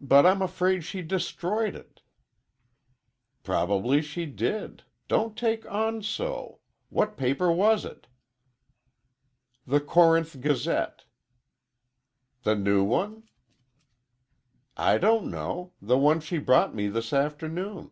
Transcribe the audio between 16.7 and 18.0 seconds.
me this afternoon."